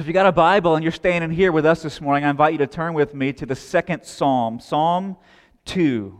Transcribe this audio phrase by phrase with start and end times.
[0.00, 2.52] If you got a Bible and you're standing here with us this morning, I invite
[2.52, 5.18] you to turn with me to the second Psalm, Psalm
[5.66, 6.18] 2.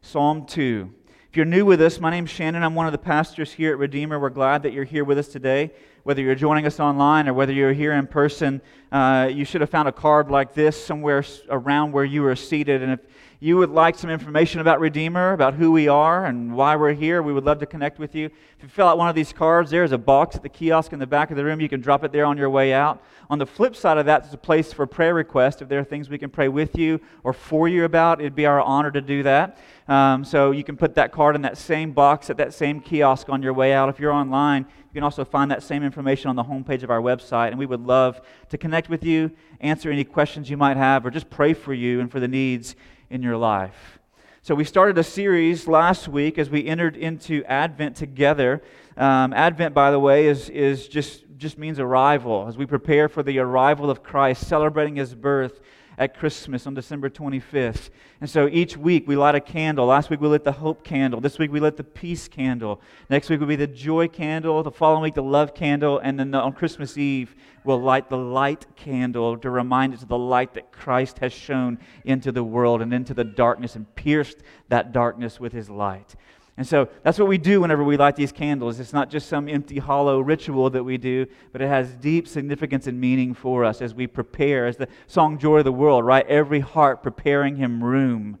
[0.00, 0.94] Psalm 2.
[1.28, 2.62] If you're new with us, my name's Shannon.
[2.62, 4.20] I'm one of the pastors here at Redeemer.
[4.20, 5.72] We're glad that you're here with us today.
[6.04, 8.62] Whether you're joining us online or whether you're here in person,
[8.92, 12.80] uh, you should have found a card like this somewhere around where you are seated.
[12.80, 13.00] And if
[13.42, 17.22] you would like some information about Redeemer, about who we are and why we're here,
[17.22, 18.26] we would love to connect with you.
[18.26, 20.98] If you fill out one of these cards, there's a box at the kiosk in
[20.98, 21.58] the back of the room.
[21.58, 23.02] You can drop it there on your way out.
[23.30, 25.62] On the flip side of that, there's a place for prayer requests.
[25.62, 28.44] If there are things we can pray with you or for you about, it'd be
[28.44, 29.56] our honor to do that.
[29.88, 33.30] Um, so you can put that card in that same box at that same kiosk
[33.30, 33.88] on your way out.
[33.88, 37.00] If you're online, you can also find that same information on the homepage of our
[37.00, 37.48] website.
[37.48, 38.20] And we would love
[38.50, 42.00] to connect with you, answer any questions you might have, or just pray for you
[42.00, 42.76] and for the needs
[43.10, 43.98] in your life.
[44.42, 48.62] So, we started a series last week as we entered into Advent together.
[48.96, 52.46] Um, Advent, by the way, is, is just, just means arrival.
[52.48, 55.60] As we prepare for the arrival of Christ, celebrating his birth,
[56.00, 57.90] at Christmas on December 25th.
[58.22, 59.84] And so each week we light a candle.
[59.84, 61.20] Last week we lit the hope candle.
[61.20, 62.80] This week we lit the peace candle.
[63.10, 64.62] Next week will be the joy candle.
[64.62, 65.98] The following week, the love candle.
[65.98, 70.16] And then on Christmas Eve, we'll light the light candle to remind us of the
[70.16, 74.38] light that Christ has shone into the world and into the darkness and pierced
[74.70, 76.16] that darkness with his light.
[76.60, 78.80] And so that's what we do whenever we light these candles.
[78.80, 82.86] It's not just some empty, hollow ritual that we do, but it has deep significance
[82.86, 86.26] and meaning for us as we prepare, as the song Joy of the World, right?
[86.26, 88.38] Every heart preparing Him room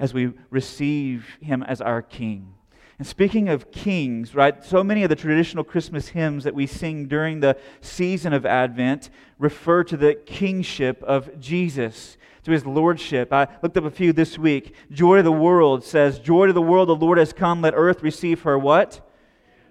[0.00, 2.54] as we receive Him as our King.
[3.00, 7.06] And speaking of kings, right, so many of the traditional Christmas hymns that we sing
[7.06, 13.32] during the season of Advent refer to the kingship of Jesus to his lordship.
[13.32, 14.74] I looked up a few this week.
[14.92, 17.62] Joy to the world says, Joy to the world, the Lord has come.
[17.62, 19.00] Let earth receive her what?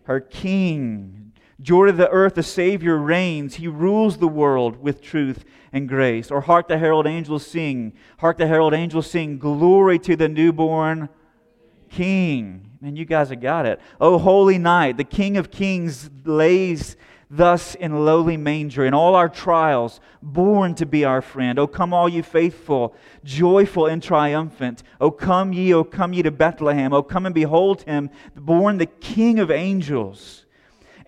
[0.05, 1.31] Her king.
[1.61, 3.57] Joy to the earth, the Savior reigns.
[3.57, 6.31] He rules the world with truth and grace.
[6.31, 7.93] Or hark the herald angels sing.
[8.17, 9.37] Hark the herald angels sing.
[9.37, 11.09] Glory to the newborn
[11.91, 12.68] king.
[12.81, 13.81] Man, you guys have got it.
[13.99, 16.95] Oh, holy night, the King of kings lays
[17.29, 21.59] thus in lowly manger, in all our trials, born to be our friend.
[21.59, 24.81] O come, all you faithful, joyful and triumphant.
[25.01, 26.93] O come ye, O come ye to Bethlehem.
[26.93, 30.45] O come and behold him, born the King of angels.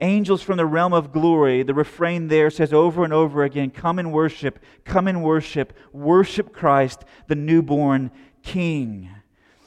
[0.02, 1.64] Angels from the realm of glory.
[1.64, 6.52] The refrain there says over and over again Come and worship, come and worship, worship
[6.52, 8.12] Christ, the newborn
[8.44, 9.10] King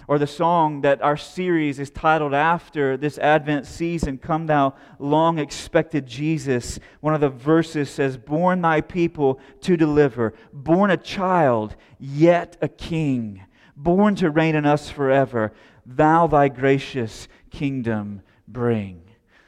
[0.06, 5.38] or the song that our series is titled after this Advent season, Come Thou Long
[5.38, 6.78] Expected Jesus.
[7.00, 12.69] One of the verses says, Born thy people to deliver, born a child, yet a
[12.69, 13.43] king,
[13.76, 15.53] born to reign in us forever,
[15.87, 19.03] thou thy gracious kingdom bring.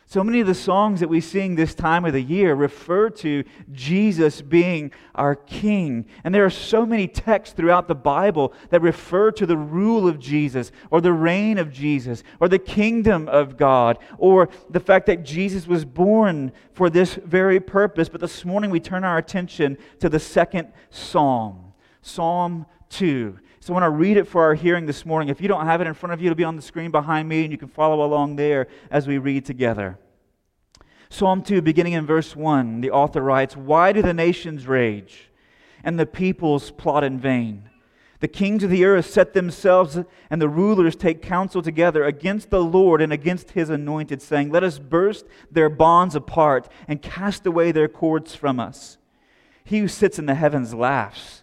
[0.08, 3.42] So many of the songs that we sing this time of the year refer to
[3.72, 6.06] Jesus being our King.
[6.22, 10.20] And there are so many texts throughout the Bible that refer to the rule of
[10.20, 15.24] Jesus, or the reign of Jesus, or the kingdom of God, or the fact that
[15.24, 18.08] Jesus was born for this very purpose.
[18.08, 23.40] But this morning we turn our attention to the second psalm, Psalm 2.
[23.66, 25.28] So I want to read it for our hearing this morning.
[25.28, 27.28] If you don't have it in front of you, it'll be on the screen behind
[27.28, 29.98] me, and you can follow along there as we read together.
[31.08, 35.32] Psalm 2, beginning in verse 1, the author writes Why do the nations rage
[35.82, 37.68] and the peoples plot in vain?
[38.20, 39.98] The kings of the earth set themselves,
[40.30, 44.62] and the rulers take counsel together against the Lord and against his anointed, saying, Let
[44.62, 48.96] us burst their bonds apart and cast away their cords from us.
[49.64, 51.42] He who sits in the heavens laughs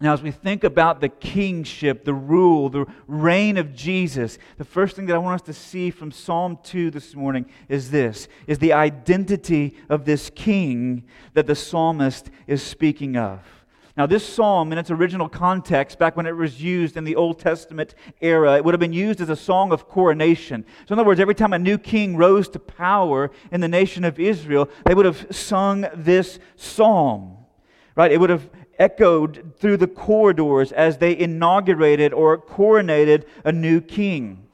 [0.00, 4.96] Now, as we think about the kingship, the rule, the reign of Jesus, the first
[4.96, 8.58] thing that I want us to see from Psalm 2 this morning is this is
[8.58, 11.04] the identity of this king
[11.34, 13.40] that the psalmist is speaking of.
[13.96, 17.38] Now, this psalm, in its original context, back when it was used in the Old
[17.38, 20.64] Testament era, it would have been used as a song of coronation.
[20.86, 24.04] So, in other words, every time a new king rose to power in the nation
[24.04, 27.36] of Israel, they would have sung this psalm.
[27.94, 28.10] Right?
[28.10, 34.46] It would have echoed through the corridors as they inaugurated or coronated a new king.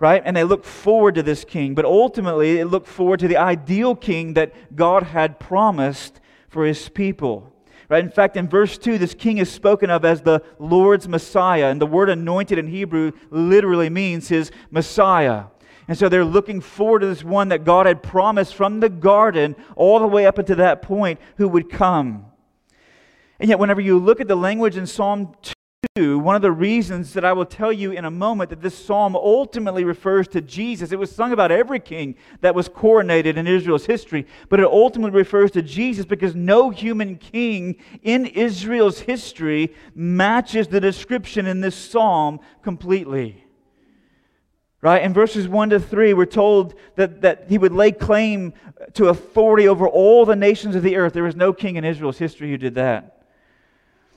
[0.00, 0.22] Right?
[0.24, 3.96] And they looked forward to this king, but ultimately they looked forward to the ideal
[3.96, 7.52] king that God had promised for his people.
[7.88, 8.04] Right?
[8.04, 11.80] In fact, in verse 2, this king is spoken of as the Lord's Messiah, and
[11.80, 15.44] the word anointed in Hebrew literally means his Messiah.
[15.88, 19.56] And so they're looking forward to this one that God had promised from the garden
[19.74, 22.26] all the way up until that point who would come.
[23.40, 25.32] And yet, whenever you look at the language in Psalm
[25.94, 28.76] 2, one of the reasons that I will tell you in a moment that this
[28.76, 33.46] psalm ultimately refers to Jesus, it was sung about every king that was coronated in
[33.46, 39.72] Israel's history, but it ultimately refers to Jesus because no human king in Israel's history
[39.94, 43.44] matches the description in this psalm completely.
[44.80, 45.02] Right?
[45.02, 48.52] In verses 1 to 3, we're told that, that he would lay claim
[48.94, 51.12] to authority over all the nations of the earth.
[51.12, 53.17] There was no king in Israel's history who did that.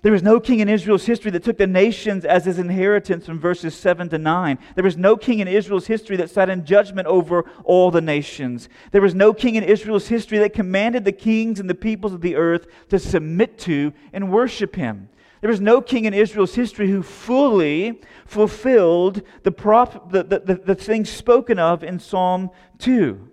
[0.03, 3.39] There was no king in Israel's history that took the nations as his inheritance from
[3.39, 4.57] verses 7 to 9.
[4.73, 8.67] There was no king in Israel's history that sat in judgment over all the nations.
[8.91, 12.21] There was no king in Israel's history that commanded the kings and the peoples of
[12.21, 15.09] the earth to submit to and worship him.
[15.41, 20.55] There was no king in Israel's history who fully fulfilled the, prop, the, the, the,
[20.55, 22.49] the things spoken of in Psalm
[22.79, 23.30] 2.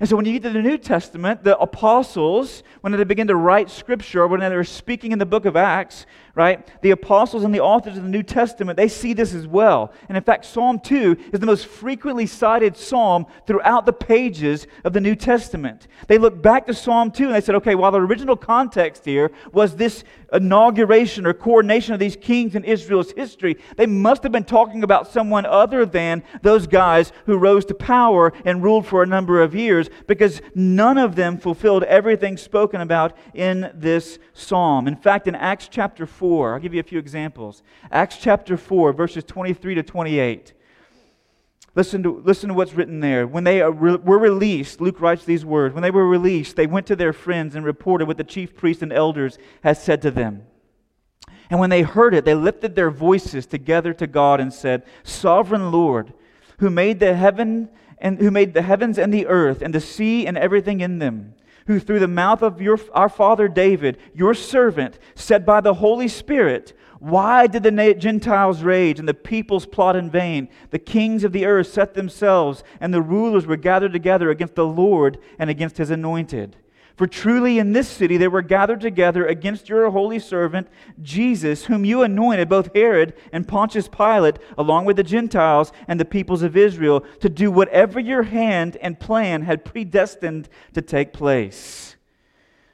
[0.00, 3.36] And so when you get to the New Testament, the apostles, when they begin to
[3.36, 6.06] write scripture, when they're speaking in the book of Acts,
[6.38, 9.92] right, the apostles and the authors of the New Testament, they see this as well.
[10.08, 14.92] And in fact, Psalm 2 is the most frequently cited psalm throughout the pages of
[14.92, 15.88] the New Testament.
[16.06, 19.32] They look back to Psalm 2 and they said, okay, while the original context here
[19.52, 24.44] was this inauguration or coronation of these kings in Israel's history, they must have been
[24.44, 29.06] talking about someone other than those guys who rose to power and ruled for a
[29.06, 34.86] number of years because none of them fulfilled everything spoken about in this psalm.
[34.86, 36.52] In fact, in Acts chapter 4, 4.
[36.52, 37.62] I'll give you a few examples.
[37.90, 40.52] Acts chapter 4, verses 23 to 28.
[41.74, 43.26] Listen to, listen to what's written there.
[43.26, 46.96] When they were released, Luke writes these words When they were released, they went to
[46.96, 50.42] their friends and reported what the chief priests and elders had said to them.
[51.48, 55.72] And when they heard it, they lifted their voices together to God and said, Sovereign
[55.72, 56.12] Lord,
[56.58, 60.26] who made the heaven and who made the heavens and the earth and the sea
[60.26, 61.36] and everything in them
[61.68, 66.08] who through the mouth of your, our father David, your servant, said by the Holy
[66.08, 70.48] Spirit, Why did the Gentiles rage and the peoples plot in vain?
[70.70, 74.66] The kings of the earth set themselves, and the rulers were gathered together against the
[74.66, 76.56] Lord and against his anointed.
[76.98, 80.66] For truly in this city they were gathered together against your holy servant,
[81.00, 86.04] Jesus, whom you anointed, both Herod and Pontius Pilate, along with the Gentiles and the
[86.04, 91.94] peoples of Israel, to do whatever your hand and plan had predestined to take place.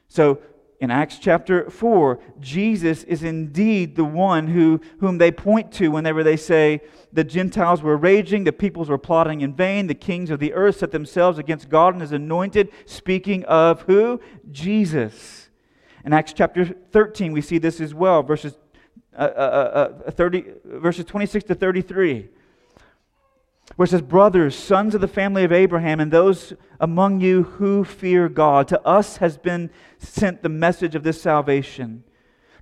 [0.07, 0.39] So
[0.79, 6.21] in Acts chapter 4, Jesus is indeed the one who, whom they point to whenever
[6.21, 6.81] they say,
[7.13, 10.79] The Gentiles were raging, the peoples were plotting in vain, the kings of the earth
[10.79, 14.19] set themselves against God and his anointed, speaking of who?
[14.51, 15.49] Jesus.
[16.03, 18.57] In Acts chapter 13, we see this as well, verses,
[19.17, 22.29] uh, uh, uh, uh 30, verses 26 to 33
[23.75, 27.83] where it says, Brothers, sons of the family of Abraham, and those among you who
[27.83, 32.03] fear God, to us has been sent the message of this salvation.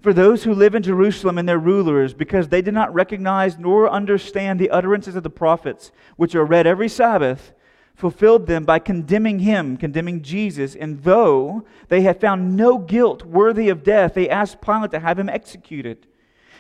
[0.02, 3.90] For those who live in Jerusalem and their rulers, because they did not recognize nor
[3.90, 7.54] understand the utterances of the prophets, which are read every Sabbath,
[7.96, 10.76] fulfilled them by condemning him, condemning Jesus.
[10.76, 15.20] And though they had found no guilt worthy of death, they asked Pilate to have
[15.20, 16.08] him executed.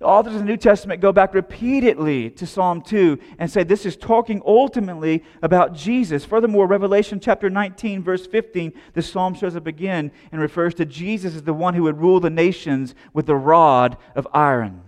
[0.00, 3.84] The authors of the New Testament go back repeatedly to Psalm 2 and say this
[3.84, 6.24] is talking ultimately about Jesus.
[6.24, 11.34] Furthermore, Revelation chapter 19, verse 15, the psalm shows up again and refers to Jesus
[11.34, 14.80] as the one who would rule the nations with the rod of iron,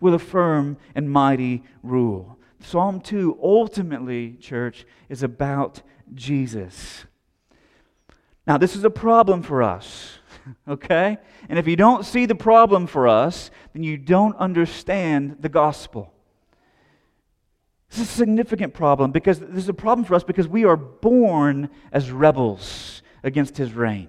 [0.00, 2.40] with a firm and mighty rule.
[2.58, 7.04] Psalm 2 ultimately, church, is about Jesus.
[8.44, 10.18] Now, this is a problem for us
[10.68, 11.18] okay?
[11.48, 16.12] And if you don't see the problem for us, then you don't understand the gospel.
[17.90, 20.76] This is a significant problem because this is a problem for us because we are
[20.76, 24.08] born as rebels against his reign.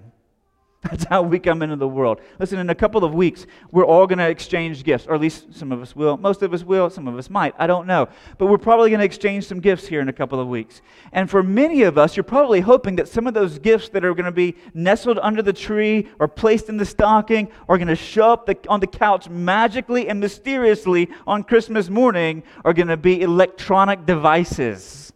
[0.84, 2.20] That's how we come into the world.
[2.38, 5.54] Listen, in a couple of weeks, we're all going to exchange gifts, or at least
[5.54, 6.18] some of us will.
[6.18, 7.54] Most of us will, some of us might.
[7.58, 8.06] I don't know.
[8.36, 10.82] But we're probably going to exchange some gifts here in a couple of weeks.
[11.12, 14.12] And for many of us, you're probably hoping that some of those gifts that are
[14.12, 17.96] going to be nestled under the tree or placed in the stocking are going to
[17.96, 22.98] show up the, on the couch magically and mysteriously on Christmas morning are going to
[22.98, 25.14] be electronic devices,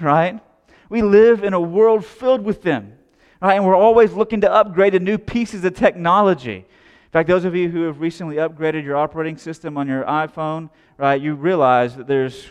[0.00, 0.40] right?
[0.88, 2.98] We live in a world filled with them.
[3.44, 3.56] Right?
[3.56, 6.56] And we're always looking to upgrade to new pieces of technology.
[6.56, 10.70] In fact, those of you who have recently upgraded your operating system on your iPhone,
[10.96, 12.46] right, you realize that there's,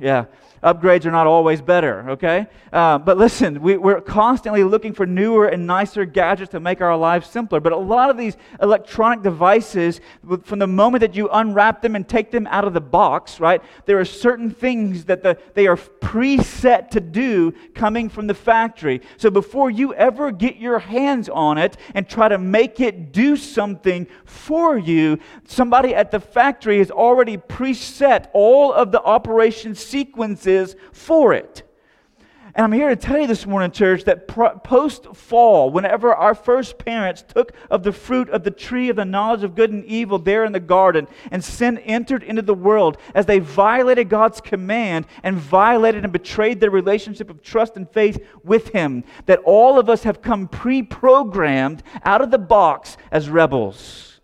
[0.00, 0.24] yeah,
[0.62, 2.46] upgrades are not always better, okay?
[2.72, 6.96] Uh, but listen, we, we're constantly looking for newer and nicer gadgets to make our
[6.96, 7.60] lives simpler.
[7.60, 10.00] But a lot of these electronic devices,
[10.42, 13.62] from the moment that you unwrap them and take them out of the box, right,
[13.86, 19.00] there are certain things that the, they are preset to do coming from the factory.
[19.16, 23.36] So before you ever get your hands on it and try to make it do
[23.36, 30.49] something for you, somebody at the factory has already preset all of the operation sequences
[30.50, 31.62] is for it.
[32.54, 36.78] And I'm here to tell you this morning, church, that post fall, whenever our first
[36.78, 40.18] parents took of the fruit of the tree of the knowledge of good and evil
[40.18, 45.06] there in the garden, and sin entered into the world, as they violated God's command
[45.22, 49.88] and violated and betrayed their relationship of trust and faith with Him, that all of
[49.88, 54.20] us have come pre programmed out of the box as rebels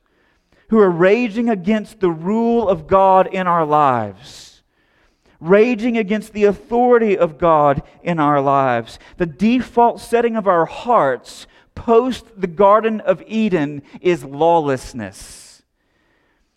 [0.68, 4.45] who are raging against the rule of God in our lives
[5.40, 8.98] raging against the authority of God in our lives.
[9.16, 15.62] The default setting of our hearts post the Garden of Eden is lawlessness.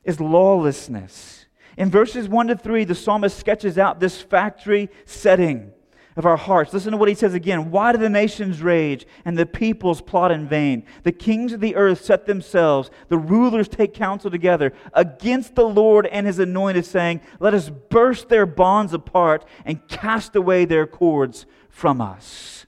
[0.04, 1.46] Is lawlessness.
[1.78, 5.72] In verses 1 to 3, the psalmist sketches out this factory setting
[6.20, 6.74] of our hearts.
[6.74, 7.72] Listen to what he says again.
[7.72, 10.86] Why do the nations rage and the peoples plot in vain?
[11.04, 16.06] The kings of the earth set themselves, the rulers take counsel together against the Lord
[16.08, 21.46] and his anointed, saying, Let us burst their bonds apart and cast away their cords
[21.70, 22.66] from us.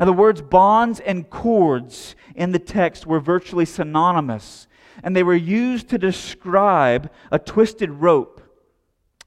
[0.00, 4.66] Now, the words bonds and cords in the text were virtually synonymous,
[5.02, 8.33] and they were used to describe a twisted rope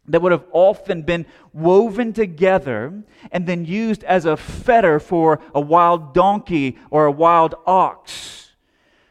[0.08, 5.60] that would have often been woven together and then used as a fetter for a
[5.60, 8.54] wild donkey or a wild ox.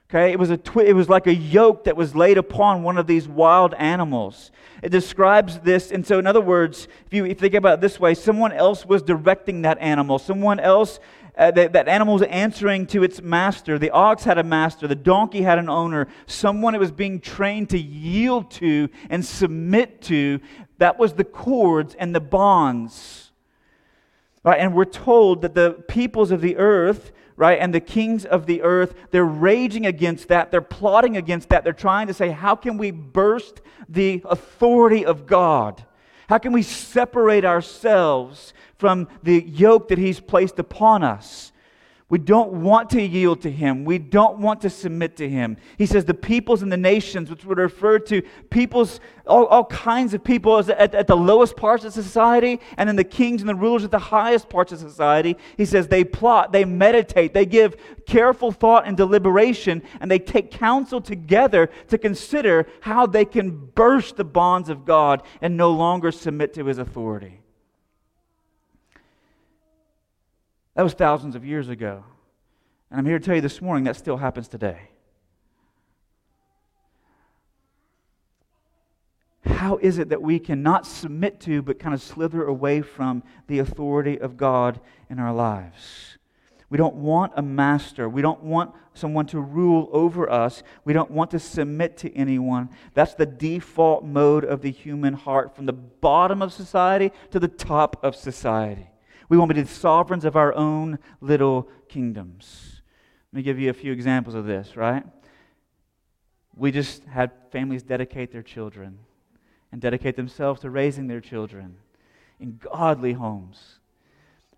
[0.09, 2.97] Okay, it was, a twi- it was like a yoke that was laid upon one
[2.97, 4.53] of these wild animals.
[4.81, 7.81] It describes this, and so in other words, if you, if you think about it
[7.81, 10.21] this way, someone else was directing that animal.
[10.21, 11.00] Someone else
[11.37, 13.79] uh, that, that animal was answering to its master.
[13.79, 17.71] The ox had a master, the donkey had an owner, someone it was being trained
[17.71, 20.41] to yield to and submit to.
[20.78, 23.30] That was the cords and the bonds.
[24.45, 24.61] Right?
[24.61, 28.62] And we're told that the peoples of the earth, right, and the kings of the
[28.62, 30.50] earth, they're raging against that.
[30.50, 31.64] They're plotting against that.
[31.64, 35.85] They're trying to say, how can we burst the authority of God?
[36.28, 41.52] How can we separate ourselves from the yoke that He's placed upon us.
[42.09, 43.85] We don't want to yield to him.
[43.85, 45.57] We don't want to submit to him.
[45.77, 50.15] He says the peoples and the nations, which would refer to peoples, all, all kinds
[50.15, 53.57] of people at, at the lowest parts of society, and then the kings and the
[53.57, 55.37] rulers at the highest parts of society.
[55.57, 57.75] He says they plot, they meditate, they give
[58.07, 64.17] careful thought and deliberation, and they take counsel together to consider how they can burst
[64.17, 67.41] the bonds of God and no longer submit to his authority.
[70.76, 72.04] That was thousands of years ago.
[72.90, 74.90] And I'm here to tell you this morning that still happens today.
[79.47, 83.59] How is it that we cannot submit to but kind of slither away from the
[83.59, 84.78] authority of God
[85.09, 86.18] in our lives?
[86.68, 88.06] We don't want a master.
[88.06, 90.62] We don't want someone to rule over us.
[90.85, 92.68] We don't want to submit to anyone.
[92.92, 97.49] That's the default mode of the human heart from the bottom of society to the
[97.49, 98.90] top of society.
[99.28, 102.80] We want to be sovereigns of our own little kingdoms.
[103.33, 105.04] Let me give you a few examples of this, right?
[106.54, 108.99] We just had families dedicate their children
[109.73, 111.76] and dedicate themselves to raising their children
[112.40, 113.78] in godly homes.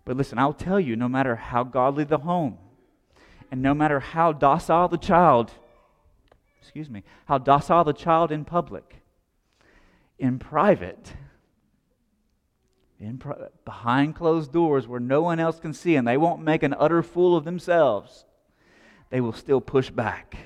[0.05, 2.57] But listen, I'll tell you no matter how godly the home,
[3.51, 5.51] and no matter how docile the child,
[6.61, 9.01] excuse me, how docile the child in public,
[10.17, 11.13] in private,
[12.99, 13.21] in
[13.63, 17.01] behind closed doors where no one else can see and they won't make an utter
[17.01, 18.25] fool of themselves,
[19.09, 20.37] they will still push back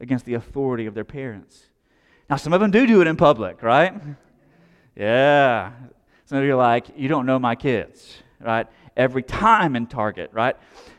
[0.00, 1.66] against the authority of their parents.
[2.28, 3.94] Now, some of them do do it in public, right?
[4.96, 5.72] Yeah.
[6.24, 8.66] Some of you are like, you don't know my kids, right?
[8.96, 10.56] Every time in Target, right?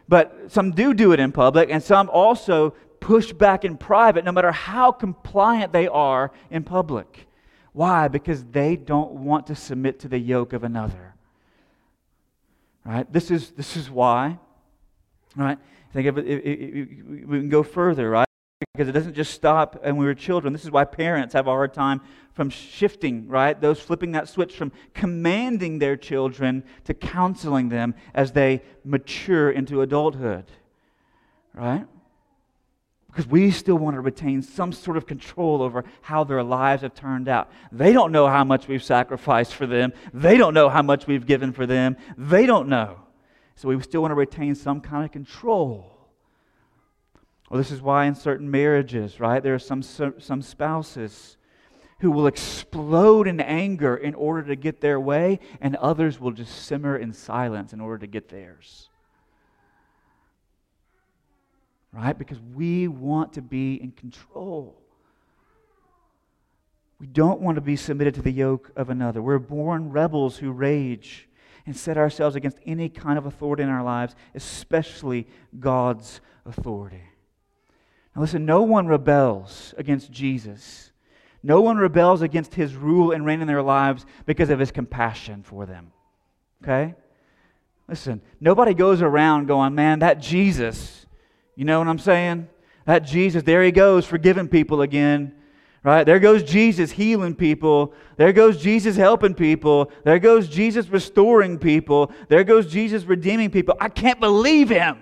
[0.07, 4.31] But some do do it in public, and some also push back in private, no
[4.31, 7.27] matter how compliant they are in public.
[7.73, 8.07] Why?
[8.07, 11.15] Because they don't want to submit to the yoke of another.
[12.85, 13.11] Right?
[13.11, 14.37] This is, this is why.
[15.35, 15.57] Right?
[15.91, 18.27] Think of it, it, it, we can go further, right?
[18.73, 20.53] Because it doesn't just stop when we were children.
[20.53, 22.01] This is why parents have a hard time
[22.33, 23.59] from shifting, right?
[23.59, 29.81] Those flipping that switch from commanding their children to counseling them as they mature into
[29.81, 30.45] adulthood,
[31.53, 31.85] right?
[33.13, 36.95] Because we still want to retain some sort of control over how their lives have
[36.95, 37.51] turned out.
[37.71, 41.27] They don't know how much we've sacrificed for them, they don't know how much we've
[41.27, 43.01] given for them, they don't know.
[43.55, 45.91] So we still want to retain some kind of control.
[47.51, 51.37] Well, this is why in certain marriages, right, there are some, some spouses
[51.99, 56.65] who will explode in anger in order to get their way, and others will just
[56.65, 58.89] simmer in silence in order to get theirs
[61.93, 62.17] right?
[62.17, 64.75] Because we want to be in control.
[66.99, 69.21] We don't want to be submitted to the yoke of another.
[69.21, 71.27] We're born rebels who rage
[71.65, 75.27] and set ourselves against any kind of authority in our lives, especially
[75.59, 77.03] God's authority.
[78.15, 80.91] Now, listen, no one rebels against Jesus.
[81.41, 85.43] No one rebels against his rule and reign in their lives because of his compassion
[85.43, 85.91] for them.
[86.63, 86.95] Okay?
[87.87, 91.05] Listen, nobody goes around going, man, that Jesus,
[91.55, 92.47] you know what I'm saying?
[92.85, 95.35] That Jesus, there he goes, forgiving people again.
[95.83, 96.05] Right?
[96.05, 97.93] There goes Jesus healing people.
[98.15, 99.91] There goes Jesus helping people.
[100.05, 102.11] There goes Jesus restoring people.
[102.29, 103.75] There goes Jesus redeeming people.
[103.81, 104.99] I can't believe him.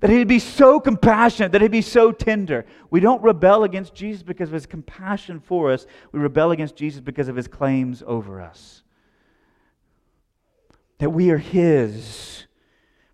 [0.00, 2.66] That he'd be so compassionate, that he'd be so tender.
[2.90, 5.86] We don't rebel against Jesus because of his compassion for us.
[6.12, 8.82] We rebel against Jesus because of his claims over us.
[10.98, 12.46] That we are his.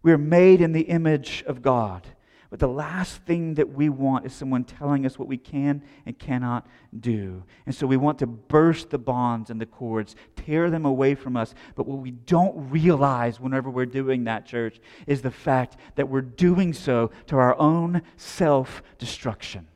[0.03, 2.07] We are made in the image of God.
[2.55, 6.17] But the last thing that we want is someone telling us what we can and
[6.17, 6.69] cannot
[7.01, 7.43] do.
[7.67, 11.37] And so we want to burst the bonds and the cords, tear them away from
[11.37, 11.53] us.
[11.75, 16.21] But what we don't realize whenever we're doing that, church, is the fact that we're
[16.21, 19.67] doing so to our own self destruction.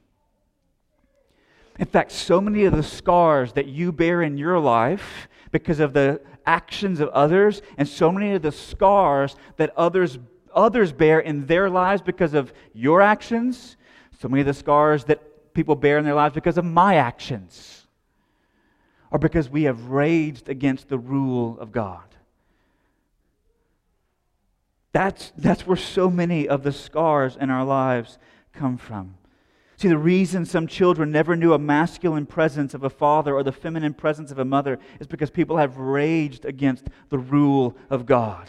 [1.81, 5.95] In fact, so many of the scars that you bear in your life because of
[5.95, 10.17] the actions of others, and so many of the scars that others
[10.59, 13.77] others bear in their lives because of your actions,
[14.19, 17.87] so many of the scars that people bear in their lives because of my actions,
[19.11, 22.03] or because we have raged against the rule of God.
[24.93, 28.19] That's, that's where so many of the scars in our lives
[28.53, 29.15] come from.
[29.77, 33.53] See, the reason some children never knew a masculine presence of a father or the
[33.53, 38.49] feminine presence of a mother is because people have raged against the rule of God.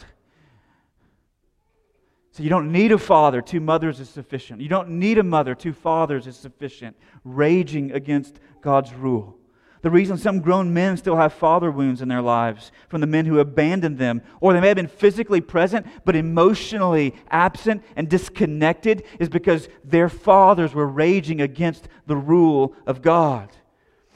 [2.40, 4.62] So you don't need a father, two mothers is sufficient.
[4.62, 6.96] You don't need a mother, two fathers is sufficient.
[7.26, 9.36] Raging against God's rule.
[9.82, 13.26] The reason some grown men still have father wounds in their lives from the men
[13.26, 19.04] who abandoned them, or they may have been physically present but emotionally absent and disconnected,
[19.20, 23.50] is because their fathers were raging against the rule of God.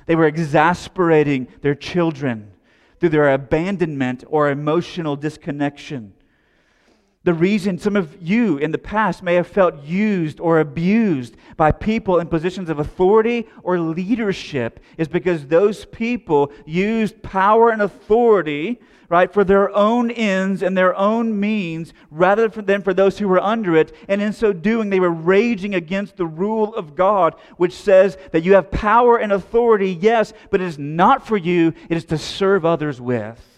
[0.06, 2.54] They were exasperating their children
[3.02, 6.14] through their abandonment or emotional disconnection.
[7.26, 11.72] The reason some of you in the past may have felt used or abused by
[11.72, 18.82] people in positions of authority or leadership is because those people used power and authority,
[19.08, 23.40] right, for their own ends and their own means rather than for those who were
[23.40, 23.96] under it.
[24.10, 28.44] And in so doing, they were raging against the rule of God, which says that
[28.44, 32.18] you have power and authority, yes, but it is not for you, it is to
[32.18, 33.53] serve others with.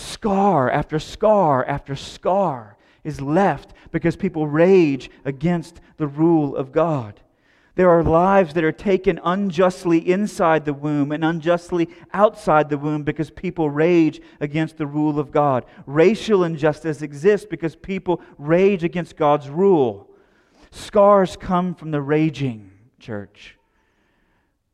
[0.00, 7.20] Scar after scar after scar is left because people rage against the rule of God.
[7.74, 13.04] There are lives that are taken unjustly inside the womb and unjustly outside the womb
[13.04, 15.64] because people rage against the rule of God.
[15.86, 20.10] Racial injustice exists because people rage against God's rule.
[20.70, 23.56] Scars come from the raging, church.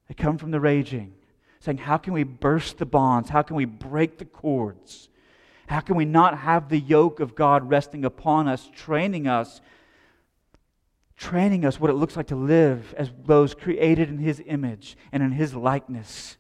[0.09, 1.15] They come from the raging,
[1.61, 3.29] saying, How can we burst the bonds?
[3.29, 5.09] How can we break the cords?
[5.69, 9.61] How can we not have the yoke of God resting upon us, training us,
[11.17, 15.23] training us what it looks like to live as those created in His image and
[15.23, 16.37] in His likeness?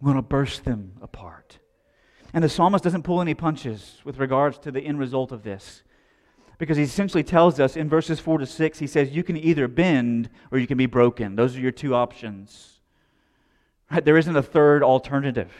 [0.00, 1.58] We want to burst them apart.
[2.32, 5.82] And the psalmist doesn't pull any punches with regards to the end result of this.
[6.58, 9.68] Because he essentially tells us in verses 4 to 6, he says, You can either
[9.68, 11.36] bend or you can be broken.
[11.36, 12.80] Those are your two options.
[13.90, 14.04] Right?
[14.04, 15.52] There isn't a third alternative.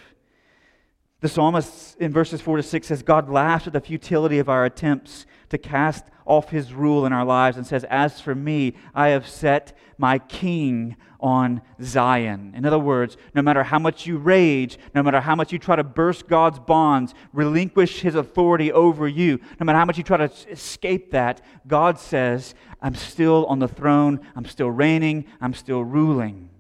[1.20, 4.64] The psalmist in verses 4 to 6 says, God laughs at the futility of our
[4.64, 9.09] attempts to cast off his rule in our lives and says, As for me, I
[9.09, 12.52] have set my king on Zion.
[12.54, 15.74] In other words, no matter how much you rage, no matter how much you try
[15.74, 20.18] to burst God's bonds, relinquish his authority over you, no matter how much you try
[20.18, 25.83] to escape that, God says, I'm still on the throne, I'm still reigning, I'm still
[25.83, 26.50] ruling.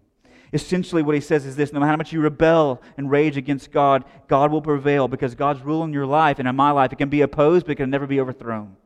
[0.52, 3.70] Essentially, what he says is this no matter how much you rebel and rage against
[3.70, 6.96] God, God will prevail because God's rule in your life and in my life, it
[6.96, 8.76] can be opposed, but it can never be overthrown.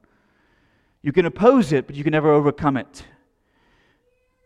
[1.03, 3.05] You can oppose it, but you can never overcome it.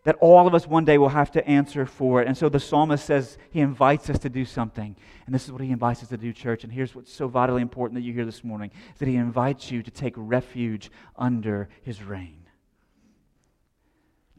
[0.03, 2.27] That all of us one day will have to answer for it.
[2.27, 4.95] And so the psalmist says he invites us to do something.
[5.25, 6.63] And this is what he invites us to do, church.
[6.63, 9.69] And here's what's so vitally important that you hear this morning is that he invites
[9.69, 12.46] you to take refuge under his reign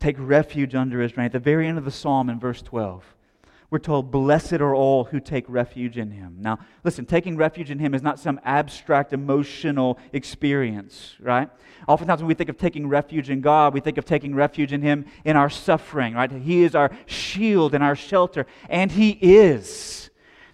[0.01, 1.27] take refuge under his reign.
[1.27, 3.05] At the very end of the psalm in verse 12,
[3.71, 6.37] we're told, Blessed are all who take refuge in him.
[6.41, 11.51] Now, listen, taking refuge in him is not some abstract emotional experience, right?
[11.87, 14.81] Oftentimes, when we think of taking refuge in God, we think of taking refuge in
[14.81, 16.31] him in our suffering, right?
[16.33, 20.09] He is our shield and our shelter, and he is.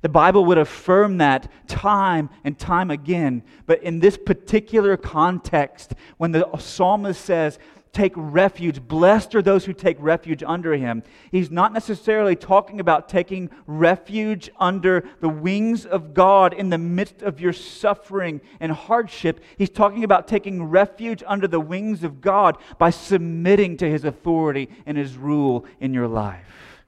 [0.04, 3.42] The Bible would affirm that time and time again.
[3.64, 7.59] But in this particular context, when the psalmist says,
[7.94, 8.87] take refuge.
[8.87, 11.02] Blessed are those who take refuge under him.
[11.30, 17.22] He's not necessarily talking about taking refuge under the wings of God in the midst
[17.22, 19.40] of your suffering and hardship.
[19.57, 24.68] He's talking about taking refuge under the wings of God by submitting to his authority
[24.85, 26.83] and his rule in your life.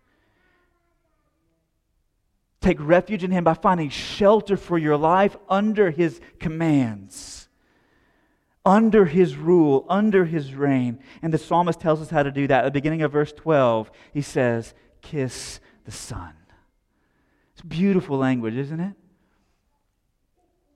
[2.61, 7.36] Take refuge in him by finding shelter for your life under his commands
[8.67, 10.99] under his rule, under his reign.
[11.23, 12.65] And the psalmist tells us how to do that.
[12.65, 16.33] At the beginning of verse 12, he says, Kiss the Son.
[17.53, 18.93] It's beautiful language, isn't it?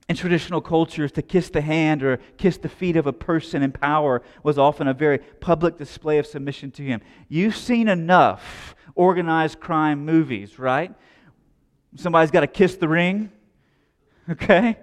[0.07, 3.71] In traditional cultures, to kiss the hand or kiss the feet of a person in
[3.71, 7.01] power was often a very public display of submission to him.
[7.29, 10.93] You've seen enough organized crime movies, right?
[11.95, 13.31] Somebody's got to kiss the ring,
[14.29, 14.77] okay?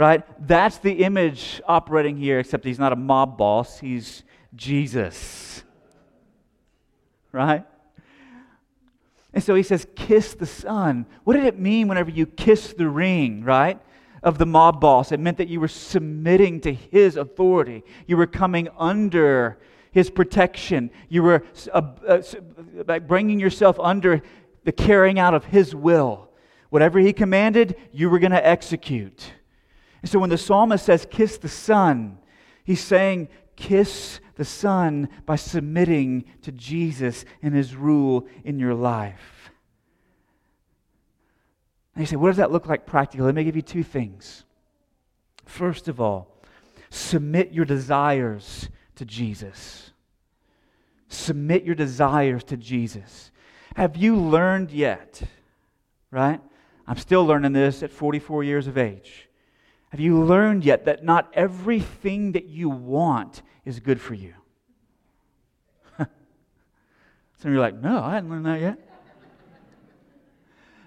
[0.00, 0.22] Right?
[0.48, 4.22] That's the image operating here, except he's not a mob boss, he's
[4.56, 5.62] Jesus,
[7.32, 7.66] right?
[9.34, 11.04] And so he says, kiss the son.
[11.24, 13.78] What did it mean whenever you kiss the ring, right?
[14.22, 15.12] Of the mob boss.
[15.12, 17.84] It meant that you were submitting to his authority.
[18.06, 19.58] You were coming under
[19.92, 20.90] his protection.
[21.10, 21.82] You were uh,
[22.88, 24.22] uh, bringing yourself under
[24.64, 26.30] the carrying out of his will.
[26.70, 29.34] Whatever he commanded, you were going to execute.
[30.02, 32.18] And so when the psalmist says, kiss the Son,
[32.64, 39.50] he's saying, kiss the Son by submitting to Jesus and his rule in your life.
[41.94, 43.26] And you say, what does that look like practically?
[43.26, 44.44] Let me give you two things.
[45.44, 46.42] First of all,
[46.88, 49.90] submit your desires to Jesus.
[51.08, 53.32] Submit your desires to Jesus.
[53.76, 55.20] Have you learned yet?
[56.10, 56.40] Right?
[56.86, 59.28] I'm still learning this at 44 years of age.
[59.90, 64.34] Have you learned yet that not everything that you want is good for you?
[65.98, 66.08] Some
[67.44, 68.78] of you are like, no, I hadn't learned that yet.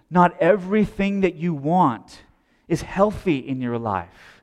[0.09, 2.21] not everything that you want
[2.69, 4.41] is healthy in your life.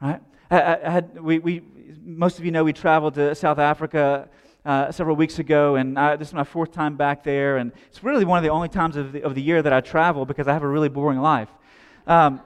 [0.00, 0.20] Right?
[0.50, 1.62] I, I had, we, we,
[2.02, 4.28] most of you know we traveled to South Africa
[4.64, 8.02] uh, several weeks ago, and I, this is my fourth time back there, and it's
[8.02, 10.48] really one of the only times of the, of the year that I travel because
[10.48, 11.48] I have a really boring life.
[12.08, 12.40] Um,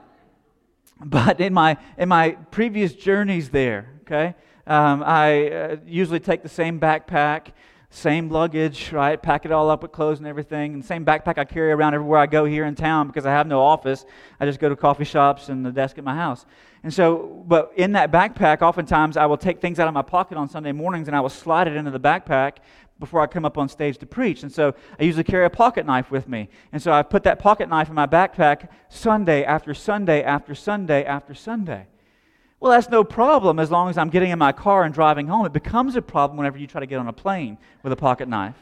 [1.04, 4.34] but in my, in my previous journeys there, okay,
[4.66, 7.52] um, I uh, usually take the same backpack,
[7.90, 9.20] same luggage, right?
[9.20, 10.74] Pack it all up with clothes and everything.
[10.74, 13.46] And same backpack I carry around everywhere I go here in town because I have
[13.46, 14.04] no office.
[14.38, 16.44] I just go to coffee shops and the desk at my house.
[16.82, 20.36] And so, but in that backpack, oftentimes I will take things out of my pocket
[20.36, 22.58] on Sunday mornings and I will slide it into the backpack
[22.98, 24.42] before I come up on stage to preach.
[24.42, 26.48] And so I usually carry a pocket knife with me.
[26.72, 31.04] And so I put that pocket knife in my backpack Sunday after Sunday after Sunday
[31.04, 31.86] after Sunday.
[32.60, 35.46] Well, that's no problem as long as I'm getting in my car and driving home.
[35.46, 38.28] It becomes a problem whenever you try to get on a plane with a pocket
[38.28, 38.56] knife.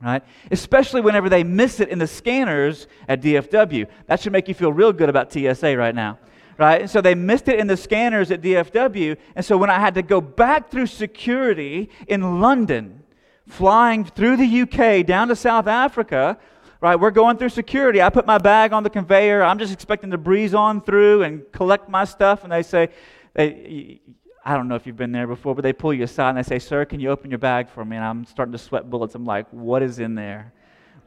[0.00, 0.22] Right?
[0.50, 3.86] Especially whenever they miss it in the scanners at DFW.
[4.06, 6.18] That should make you feel real good about TSA right now
[6.58, 6.90] right?
[6.90, 9.16] So they missed it in the scanners at DFW.
[9.36, 13.04] And so when I had to go back through security in London,
[13.46, 16.36] flying through the UK down to South Africa,
[16.80, 16.96] right?
[16.96, 18.02] We're going through security.
[18.02, 19.42] I put my bag on the conveyor.
[19.42, 22.42] I'm just expecting to breeze on through and collect my stuff.
[22.42, 22.88] And they say,
[23.34, 24.00] they,
[24.44, 26.42] I don't know if you've been there before, but they pull you aside and they
[26.42, 27.96] say, Sir, can you open your bag for me?
[27.96, 29.14] And I'm starting to sweat bullets.
[29.14, 30.52] I'm like, What is in there?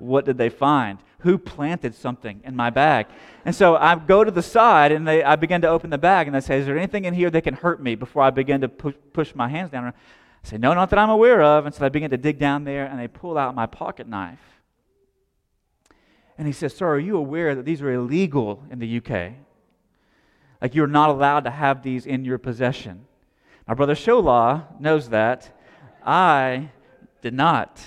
[0.01, 0.99] What did they find?
[1.19, 3.05] Who planted something in my bag?
[3.45, 6.27] And so I go to the side and they, I begin to open the bag
[6.27, 8.61] and they say, Is there anything in here that can hurt me before I begin
[8.61, 9.85] to push, push my hands down?
[9.85, 9.93] I
[10.43, 11.67] say, No, not that I'm aware of.
[11.67, 14.39] And so I begin to dig down there and they pull out my pocket knife.
[16.37, 19.33] And he says, Sir, are you aware that these are illegal in the UK?
[20.59, 23.05] Like you're not allowed to have these in your possession.
[23.67, 25.55] My brother Shola knows that.
[26.03, 26.71] I
[27.21, 27.79] did not.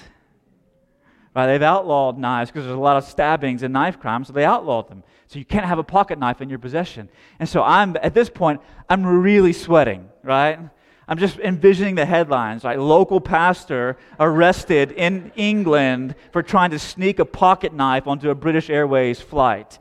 [1.34, 4.44] Right, they've outlawed knives because there's a lot of stabbings and knife crimes, so they
[4.44, 5.02] outlawed them.
[5.26, 7.08] So you can't have a pocket knife in your possession.
[7.40, 10.60] And so I'm at this point, I'm really sweating, right?
[11.08, 12.78] I'm just envisioning the headlines, right?
[12.78, 18.70] Local pastor arrested in England for trying to sneak a pocket knife onto a British
[18.70, 19.78] Airways flight.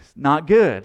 [0.00, 0.84] It's not good.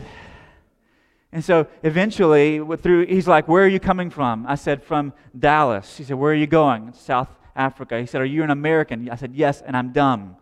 [1.32, 4.46] And so eventually, through, he's like, Where are you coming from?
[4.48, 5.98] I said, From Dallas.
[5.98, 6.94] He said, Where are you going?
[6.94, 8.00] South Africa.
[8.00, 9.10] He said, Are you an American?
[9.10, 10.38] I said, Yes, and I'm dumb.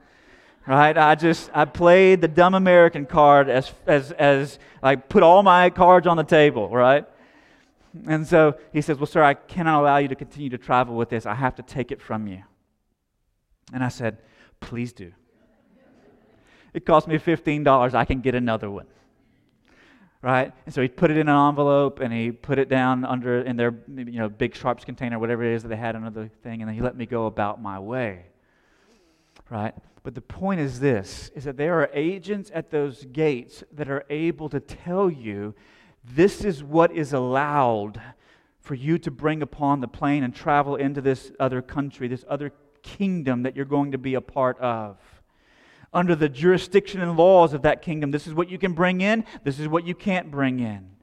[0.68, 0.98] Right?
[0.98, 5.70] I just, I played the dumb American card as, as, as I put all my
[5.70, 7.06] cards on the table, right?
[8.08, 11.10] And so he says, Well, sir, I cannot allow you to continue to travel with
[11.10, 11.26] this.
[11.26, 12.44] I have to take it from you.
[13.74, 14.18] And I said,
[14.60, 15.12] Please do.
[16.74, 17.94] It cost me $15.
[17.94, 18.86] I can get another one
[20.26, 20.52] right?
[20.66, 23.58] And so he put it in an envelope and he put it down under in
[23.58, 26.62] their you know big sharps container, whatever it is that they had under the thing,
[26.62, 28.26] and then he let me go about my way.
[29.52, 29.76] Right?
[30.02, 34.04] But the point is this is that there are agents at those gates that are
[34.10, 35.54] able to tell you
[36.04, 38.02] this is what is allowed
[38.62, 42.52] for you to bring upon the plane and travel into this other country, this other
[42.82, 44.98] kingdom that you're going to be a part of
[45.96, 48.12] under the jurisdiction and laws of that kingdom.
[48.12, 50.95] This is what you can bring in, this is what you can't bring in.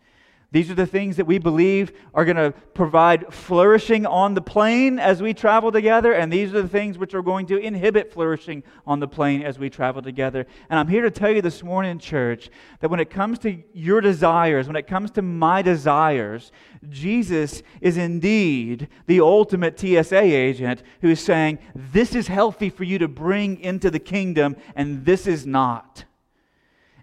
[0.52, 4.98] These are the things that we believe are going to provide flourishing on the plane
[4.98, 8.62] as we travel together, and these are the things which are going to inhibit flourishing
[8.86, 10.46] on the plane as we travel together.
[10.68, 14.02] And I'm here to tell you this morning, church, that when it comes to your
[14.02, 16.52] desires, when it comes to my desires,
[16.90, 22.98] Jesus is indeed the ultimate TSA agent who is saying, This is healthy for you
[22.98, 26.04] to bring into the kingdom, and this is not.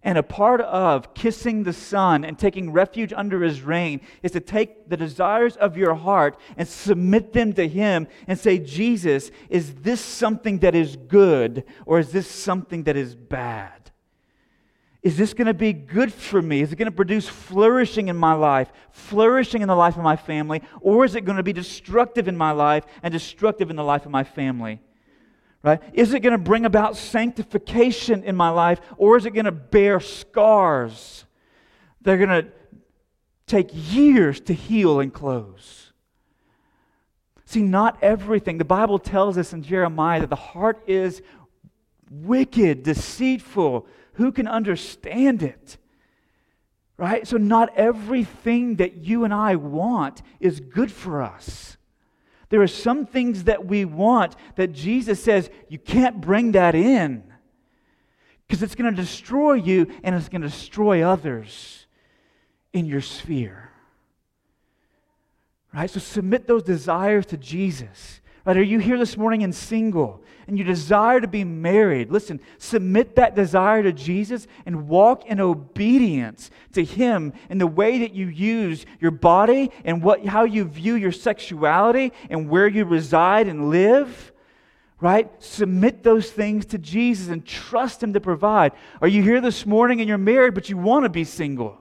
[0.03, 4.39] And a part of kissing the Son and taking refuge under His reign is to
[4.39, 9.75] take the desires of your heart and submit them to Him and say, Jesus, is
[9.75, 13.73] this something that is good or is this something that is bad?
[15.01, 16.61] Is this going to be good for me?
[16.61, 20.17] Is it going to produce flourishing in my life, flourishing in the life of my
[20.17, 23.83] family, or is it going to be destructive in my life and destructive in the
[23.83, 24.81] life of my family?
[25.61, 25.81] Right?
[25.93, 29.51] Is it going to bring about sanctification in my life or is it going to
[29.51, 31.25] bear scars?
[32.01, 32.47] They're going to
[33.45, 35.91] take years to heal and close.
[37.45, 38.57] See, not everything.
[38.57, 41.21] The Bible tells us in Jeremiah that the heart is
[42.09, 43.87] wicked, deceitful.
[44.13, 45.77] Who can understand it?
[46.95, 47.27] Right?
[47.27, 51.77] So, not everything that you and I want is good for us.
[52.49, 57.23] There are some things that we want that Jesus says you can't bring that in
[58.47, 61.85] because it's going to destroy you and it's going to destroy others
[62.73, 63.71] in your sphere.
[65.73, 65.89] Right?
[65.89, 68.21] So submit those desires to Jesus.
[68.43, 68.57] Right?
[68.57, 72.11] Are you here this morning and single and you desire to be married?
[72.11, 77.99] Listen, submit that desire to Jesus and walk in obedience to Him in the way
[77.99, 82.83] that you use your body and what, how you view your sexuality and where you
[82.83, 84.31] reside and live.
[84.99, 85.31] Right?
[85.41, 88.73] Submit those things to Jesus and trust Him to provide.
[89.01, 91.77] Are you here this morning and you're married, but you want to be single?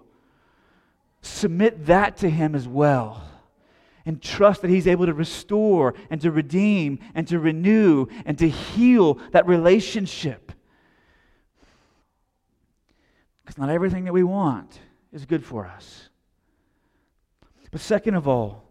[1.22, 3.27] Submit that to Him as well
[4.08, 8.48] and trust that He's able to restore and to redeem and to renew and to
[8.48, 10.50] heal that relationship.
[13.44, 14.80] Because not everything that we want
[15.12, 16.08] is good for us.
[17.70, 18.64] But second of all,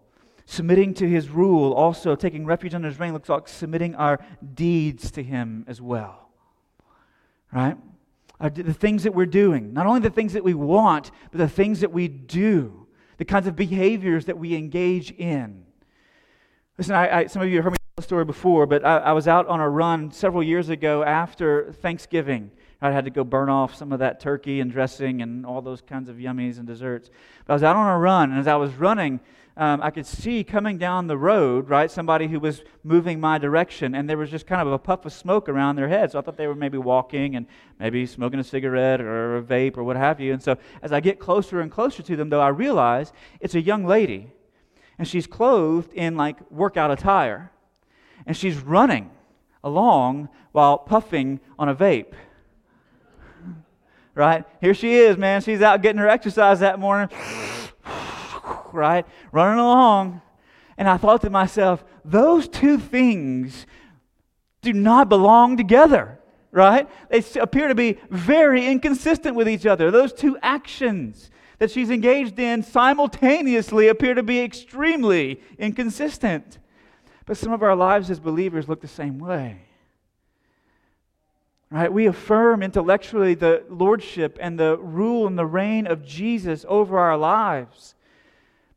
[0.47, 4.19] submitting to His rule, also taking refuge under His reign, looks like submitting our
[4.56, 6.30] deeds to Him as well.
[7.54, 7.78] Right?
[8.39, 11.82] The things that we're doing, not only the things that we want, but the things
[11.82, 12.87] that we do
[13.17, 15.65] the kinds of behaviors that we engage in.
[16.77, 18.97] Listen, I, I, some of you have heard me tell the story before, but I,
[18.97, 22.51] I was out on a run several years ago after Thanksgiving
[22.82, 25.82] I had to go burn off some of that turkey and dressing and all those
[25.82, 27.10] kinds of yummies and desserts.
[27.45, 29.19] But I was out on a run, and as I was running,
[29.57, 33.95] um, I could see coming down the road, right, somebody who was moving my direction,
[33.95, 36.11] and there was just kind of a puff of smoke around their head.
[36.11, 37.47] So I thought they were maybe walking and
[37.79, 40.31] maybe smoking a cigarette or a vape or what have you.
[40.31, 43.61] And so as I get closer and closer to them, though, I realize it's a
[43.61, 44.31] young lady,
[44.99, 47.51] and she's clothed in like workout attire,
[48.27, 49.09] and she's running
[49.63, 52.13] along while puffing on a vape
[54.15, 54.45] right?
[54.61, 55.41] Here she is, man.
[55.41, 57.09] She's out getting her exercise that morning,
[58.73, 59.06] right?
[59.32, 60.21] Running along.
[60.77, 63.65] And I thought to myself, those two things
[64.62, 66.19] do not belong together,
[66.51, 66.88] right?
[67.10, 69.91] They appear to be very inconsistent with each other.
[69.91, 76.60] Those two actions that she's engaged in simultaneously appear to be extremely inconsistent.
[77.25, 79.62] But some of our lives as believers look the same way.
[81.69, 81.91] Right?
[81.91, 87.17] We affirm intellectually the lordship and the rule and the reign of Jesus over our
[87.17, 87.95] lives.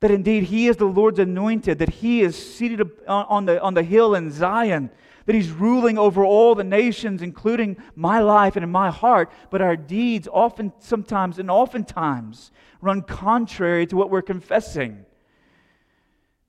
[0.00, 3.82] That indeed He is the Lord's anointed, that He is seated on the, on the
[3.82, 4.90] hill in Zion,
[5.26, 9.30] that He's ruling over all the nations, including my life and in my heart.
[9.50, 15.04] But our deeds often, sometimes, and oftentimes run contrary to what we're confessing.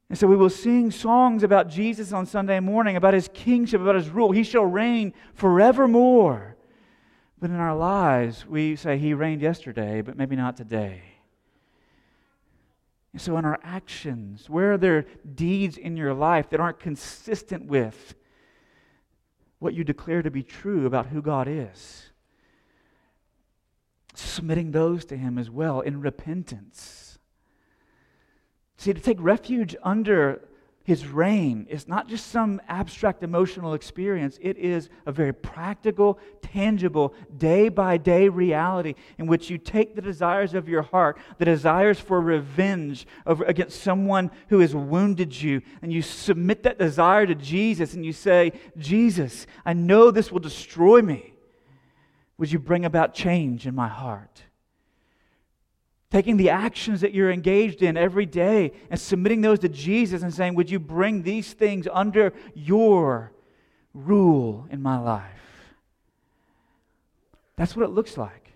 [0.09, 3.95] And so we will sing songs about Jesus on Sunday morning, about his kingship, about
[3.95, 4.31] his rule.
[4.31, 6.57] He shall reign forevermore.
[7.39, 11.01] But in our lives, we say he reigned yesterday, but maybe not today.
[13.13, 17.65] And so in our actions, where are there deeds in your life that aren't consistent
[17.65, 18.15] with
[19.59, 22.11] what you declare to be true about who God is?
[24.13, 27.11] Submitting those to him as well in repentance
[28.81, 30.41] See, to take refuge under
[30.91, 34.37] his reign is not just some abstract emotional experience.
[34.41, 40.01] It is a very practical, tangible, day by day reality in which you take the
[40.01, 45.61] desires of your heart, the desires for revenge over, against someone who has wounded you,
[45.81, 50.41] and you submit that desire to Jesus and you say, Jesus, I know this will
[50.41, 51.31] destroy me.
[52.37, 54.43] Would you bring about change in my heart?
[56.11, 60.33] Taking the actions that you're engaged in every day and submitting those to Jesus and
[60.33, 63.31] saying, Would you bring these things under your
[63.93, 65.23] rule in my life?
[67.55, 68.51] That's what it looks like.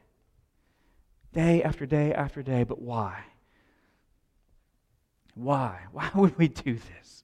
[1.33, 2.63] Day after day after day.
[2.63, 3.23] But why?
[5.33, 5.79] Why?
[5.91, 7.23] Why would we do this?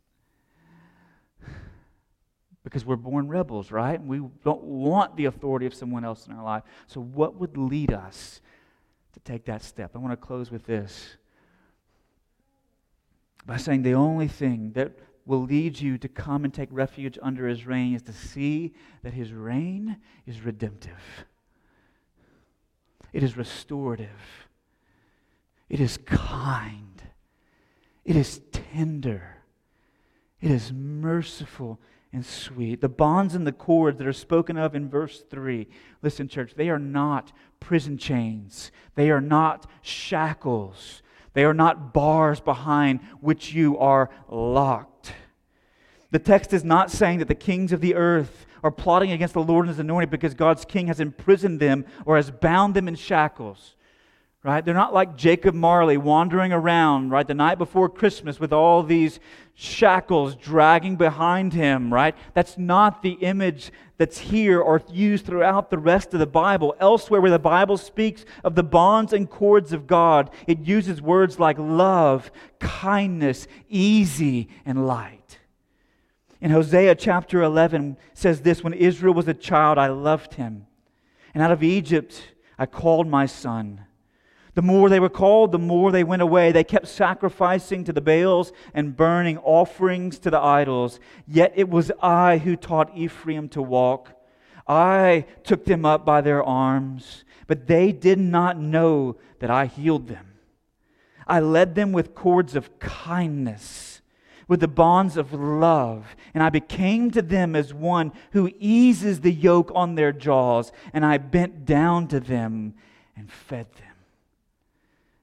[2.63, 3.99] Because we're born rebels, right?
[3.99, 6.63] And we don't want the authority of someone else in our life.
[6.87, 8.39] So, what would lead us
[9.13, 9.91] to take that step.
[9.95, 11.17] I want to close with this
[13.45, 14.93] by saying the only thing that
[15.25, 19.13] will lead you to come and take refuge under his reign is to see that
[19.13, 21.25] his reign is redemptive,
[23.13, 24.47] it is restorative,
[25.69, 27.01] it is kind,
[28.03, 29.37] it is tender,
[30.39, 31.79] it is merciful
[32.13, 32.81] and sweet.
[32.81, 35.67] The bonds and the cords that are spoken of in verse 3,
[36.01, 41.01] listen, church, they are not prison chains, they are not shackles,
[41.33, 45.13] they are not bars behind which you are locked.
[46.11, 49.43] The text is not saying that the kings of the earth are plotting against the
[49.43, 52.95] Lord and his anointed because God's king has imprisoned them or has bound them in
[52.95, 53.75] shackles
[54.43, 54.65] right?
[54.65, 59.19] They're not like Jacob Marley wandering around, right, the night before Christmas with all these
[59.53, 62.15] shackles dragging behind him, right?
[62.33, 66.75] That's not the image that's here or used throughout the rest of the Bible.
[66.79, 71.37] Elsewhere, where the Bible speaks of the bonds and cords of God, it uses words
[71.37, 75.37] like love, kindness, easy, and light.
[76.41, 80.65] In Hosea chapter 11 says this When Israel was a child, I loved him.
[81.35, 83.85] And out of Egypt, I called my son.
[84.53, 86.51] The more they were called, the more they went away.
[86.51, 90.99] They kept sacrificing to the Baals and burning offerings to the idols.
[91.25, 94.13] Yet it was I who taught Ephraim to walk.
[94.67, 100.07] I took them up by their arms, but they did not know that I healed
[100.07, 100.33] them.
[101.25, 104.01] I led them with cords of kindness,
[104.47, 109.31] with the bonds of love, and I became to them as one who eases the
[109.31, 112.73] yoke on their jaws, and I bent down to them
[113.15, 113.90] and fed them.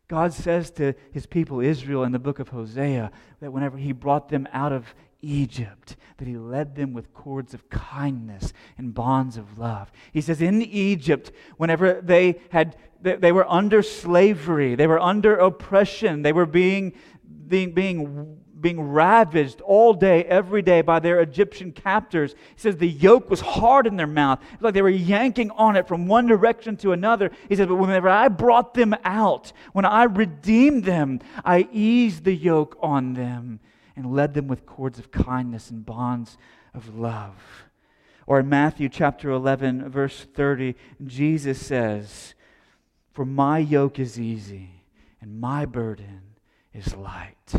[0.08, 4.30] God says to his people Israel in the book of Hosea that whenever he brought
[4.30, 9.58] them out of Egypt, that he led them with cords of kindness and bonds of
[9.58, 9.92] love.
[10.12, 16.22] He says in Egypt, whenever they had they were under slavery, they were under oppression,
[16.22, 16.94] they were being
[17.46, 22.32] being, being being ravaged all day, every day by their Egyptian captors.
[22.32, 24.40] He says the yoke was hard in their mouth.
[24.52, 27.30] It's like they were yanking on it from one direction to another.
[27.48, 32.34] He says, But whenever I brought them out, when I redeemed them, I eased the
[32.34, 33.60] yoke on them
[33.96, 36.38] and led them with cords of kindness and bonds
[36.74, 37.64] of love.
[38.26, 42.34] Or in Matthew chapter 11, verse 30, Jesus says,
[43.12, 44.84] For my yoke is easy
[45.20, 46.22] and my burden
[46.74, 47.54] is light.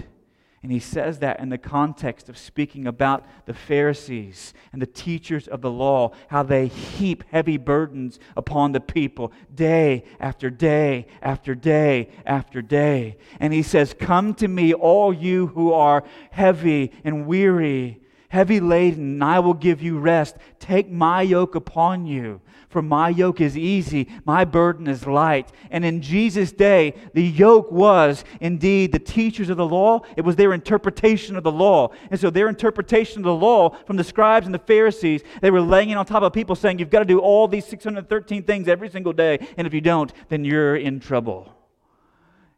[0.62, 5.48] And he says that in the context of speaking about the Pharisees and the teachers
[5.48, 11.56] of the law, how they heap heavy burdens upon the people day after day after
[11.56, 13.18] day after day.
[13.40, 19.14] And he says, Come to me, all you who are heavy and weary, heavy laden,
[19.14, 20.36] and I will give you rest.
[20.60, 22.42] Take my yoke upon you.
[22.70, 25.52] For my yoke is easy, my burden is light.
[25.72, 30.02] And in Jesus' day, the yoke was indeed the teachers of the law.
[30.16, 31.92] It was their interpretation of the law.
[32.12, 35.62] And so their interpretation of the law from the scribes and the Pharisees, they were
[35.62, 38.68] laying it on top of people saying, You've got to do all these 613 things
[38.68, 39.40] every single day.
[39.58, 41.52] And if you don't, then you're in trouble.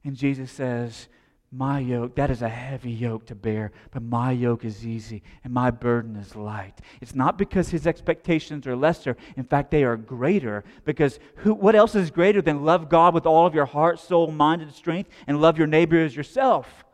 [0.03, 1.07] And Jesus says,
[1.51, 5.53] my yoke, that is a heavy yoke to bear, but my yoke is easy and
[5.53, 6.79] my burden is light.
[7.01, 9.17] It's not because his expectations are lesser.
[9.35, 13.25] In fact, they are greater because who, what else is greater than love God with
[13.25, 16.85] all of your heart, soul, mind, and strength and love your neighbor as yourself?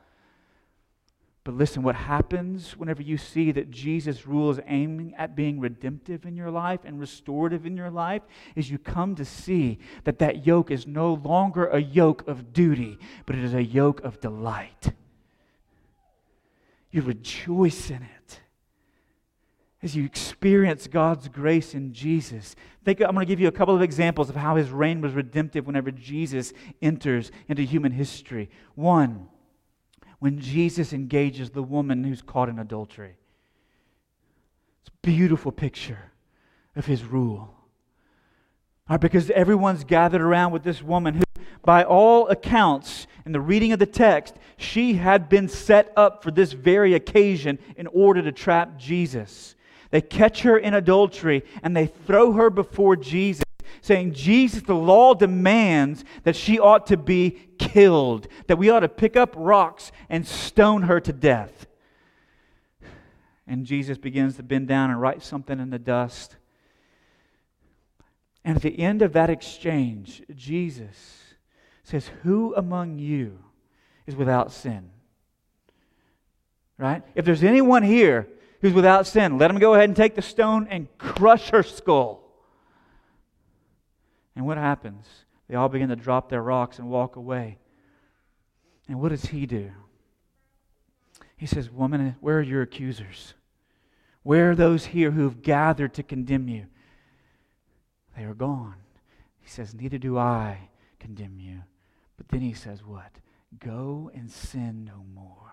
[1.47, 6.25] But listen, what happens whenever you see that Jesus' rule is aiming at being redemptive
[6.25, 8.21] in your life and restorative in your life
[8.57, 12.99] is you come to see that that yoke is no longer a yoke of duty,
[13.25, 14.91] but it is a yoke of delight.
[16.91, 18.41] You rejoice in it
[19.81, 22.57] as you experience God's grace in Jesus.
[22.83, 25.13] Think, I'm going to give you a couple of examples of how his reign was
[25.13, 28.49] redemptive whenever Jesus enters into human history.
[28.75, 29.29] One,
[30.19, 33.15] when Jesus engages the woman who's caught in adultery.
[34.81, 36.11] It's a beautiful picture
[36.75, 37.53] of his rule.
[38.89, 41.23] Right, because everyone's gathered around with this woman who,
[41.63, 46.31] by all accounts, in the reading of the text, she had been set up for
[46.31, 49.55] this very occasion in order to trap Jesus.
[49.91, 53.43] They catch her in adultery and they throw her before Jesus
[53.81, 58.89] saying, Jesus, the law demands that she ought to be killed, that we ought to
[58.89, 61.67] pick up rocks and stone her to death.
[63.47, 66.35] And Jesus begins to bend down and write something in the dust.
[68.43, 70.95] And at the end of that exchange, Jesus
[71.83, 73.39] says, Who among you
[74.05, 74.89] is without sin?
[76.77, 77.03] Right?
[77.15, 78.27] If there's anyone here
[78.61, 82.26] who's without sin, let him go ahead and take the stone and crush her skull.
[84.37, 85.07] And what happens?
[85.49, 87.57] They all begin to drop their rocks and walk away.
[88.87, 89.71] And what does he do?
[91.35, 93.33] He says, Woman, where are your accusers?
[94.21, 96.67] Where are those here who have gathered to condemn you?
[98.15, 98.75] They are gone.
[99.39, 100.69] He says, Neither do I
[100.99, 101.63] condemn you.
[102.15, 103.13] But then he says, What?
[103.57, 105.46] Go and sin no more.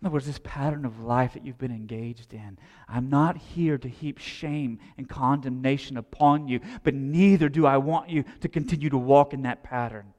[0.00, 2.58] In other words, this pattern of life that you've been engaged in.
[2.88, 8.08] I'm not here to heap shame and condemnation upon you, but neither do I want
[8.08, 10.14] you to continue to walk in that pattern.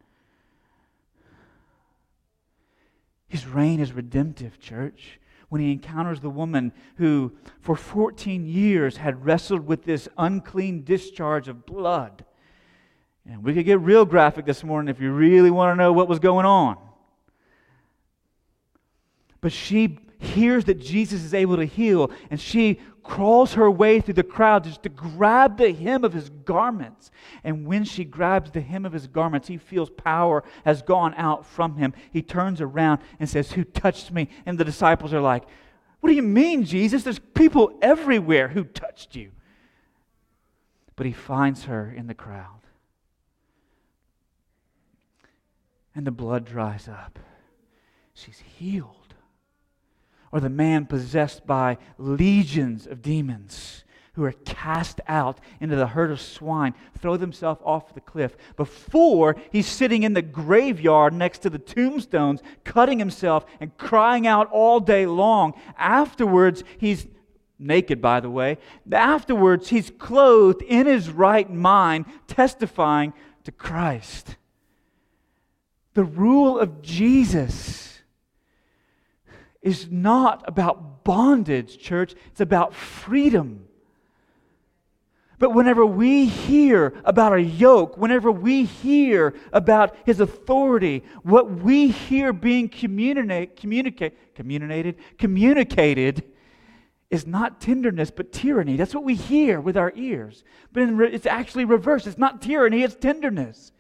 [3.27, 5.19] His reign is redemptive, church.
[5.49, 11.47] When he encounters the woman who, for 14 years, had wrestled with this unclean discharge
[11.47, 12.23] of blood.
[13.25, 16.07] And we could get real graphic this morning if you really want to know what
[16.07, 16.77] was going on.
[19.41, 24.13] But she hears that Jesus is able to heal, and she crawls her way through
[24.13, 27.09] the crowd just to grab the hem of his garments.
[27.43, 31.45] And when she grabs the hem of his garments, he feels power has gone out
[31.45, 31.93] from him.
[32.11, 34.29] He turns around and says, Who touched me?
[34.45, 35.43] And the disciples are like,
[35.99, 37.03] What do you mean, Jesus?
[37.03, 39.31] There's people everywhere who touched you.
[40.95, 42.61] But he finds her in the crowd.
[45.95, 47.17] And the blood dries up.
[48.13, 49.00] She's healed
[50.31, 56.11] or the man possessed by legions of demons who are cast out into the herd
[56.11, 58.35] of swine, throw themselves off the cliff.
[58.57, 64.49] Before he's sitting in the graveyard next to the tombstones, cutting himself and crying out
[64.51, 65.53] all day long.
[65.77, 67.07] Afterwards, he's
[67.57, 68.57] naked, by the way.
[68.91, 73.13] Afterwards, he's clothed in his right mind, testifying
[73.45, 74.35] to Christ.
[75.93, 77.90] The rule of Jesus
[79.61, 82.15] is not about bondage, church.
[82.27, 83.67] It's about freedom.
[85.41, 91.87] But whenever we hear about a yoke, whenever we hear about his authority, what we
[91.89, 96.23] hear being communicate, communicate, communicated, communicated
[97.09, 98.77] is not tenderness, but tyranny.
[98.77, 100.43] That's what we hear with our ears.
[100.71, 102.05] But it's actually reversed.
[102.05, 103.71] It's not tyranny, it's tenderness.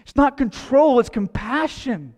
[0.00, 2.14] It's not control, it's compassion.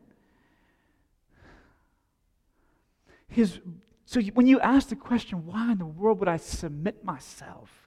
[3.37, 3.61] His,
[4.07, 7.87] so when you ask the question, why in the world would I submit myself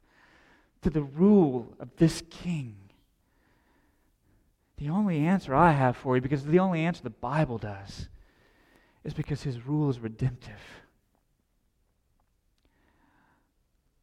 [0.83, 2.75] to the rule of this king?
[4.77, 8.09] The only answer I have for you, because the only answer the Bible does,
[9.03, 10.61] is because his rule is redemptive.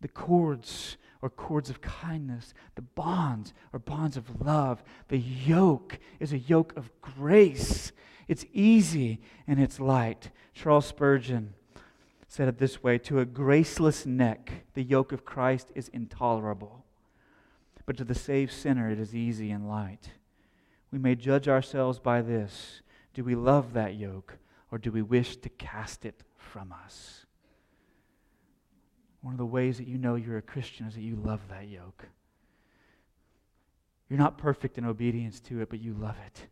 [0.01, 2.55] The cords are cords of kindness.
[2.75, 4.83] The bonds are bonds of love.
[5.07, 7.93] The yoke is a yoke of grace.
[8.29, 10.31] It's easy and it's light.
[10.55, 11.55] Charles Spurgeon
[12.29, 16.85] said it this way To a graceless neck, the yoke of Christ is intolerable.
[17.85, 20.11] But to the saved sinner, it is easy and light.
[20.91, 22.83] We may judge ourselves by this
[23.15, 24.39] Do we love that yoke,
[24.71, 27.27] or do we wish to cast it from us?
[29.23, 31.69] One of the ways that you know you're a Christian is that you love that
[31.69, 32.07] yoke.
[34.09, 36.47] You're not perfect in obedience to it, but you love it.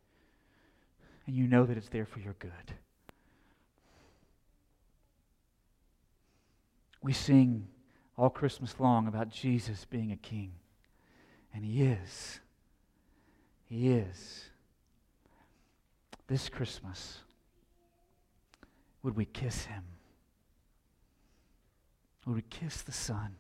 [1.27, 2.51] And you know that it's there for your good.
[7.03, 7.69] We sing
[8.17, 10.53] all Christmas long about Jesus being a king.
[11.55, 12.41] And he is.
[13.65, 14.45] He is.
[16.27, 17.19] This Christmas,
[19.03, 19.85] would we kiss him?
[22.27, 23.37] Would we kiss the Son?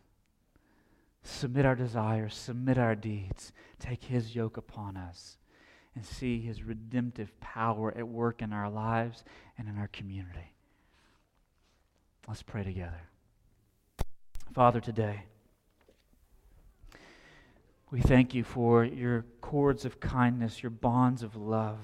[1.23, 5.39] Submit our desires, submit our deeds, take His yoke upon us,
[5.95, 9.25] and see His redemptive power at work in our lives
[9.59, 10.53] and in our community.
[12.27, 13.03] Let's pray together.
[14.55, 15.25] Father, today,
[17.91, 21.79] we thank you for your cords of kindness, your bonds of love.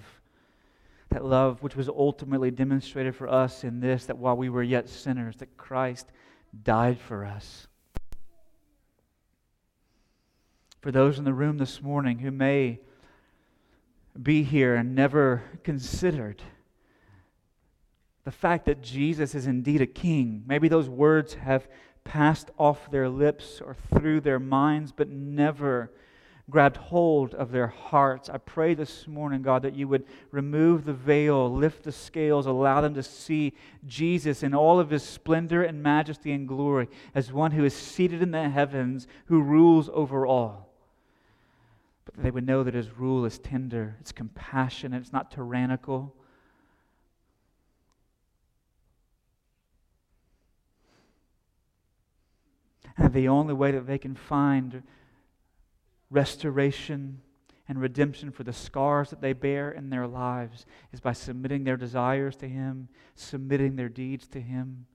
[1.11, 4.89] That love which was ultimately demonstrated for us in this that while we were yet
[4.89, 6.07] sinners, that Christ
[6.63, 7.67] died for us.
[10.81, 12.81] For those in the room this morning who may
[14.23, 16.43] be here and never considered
[18.25, 21.69] the fact that Jesus is indeed a king, maybe those words have
[22.05, 25.91] passed off their lips or through their minds, but never
[26.51, 28.29] grabbed hold of their hearts.
[28.29, 32.81] I pray this morning, God, that you would remove the veil, lift the scales, allow
[32.81, 33.55] them to see
[33.87, 38.21] Jesus in all of his splendor and majesty and glory as one who is seated
[38.21, 40.70] in the heavens, who rules over all.
[42.15, 46.15] But they would know that his rule is tender, it's compassionate, it's not tyrannical.
[52.97, 54.83] And the only way that they can find
[56.11, 57.21] restoration
[57.69, 61.77] and redemption for the scars that they bear in their lives is by submitting their
[61.77, 64.87] desires to Him, submitting their deeds to Him,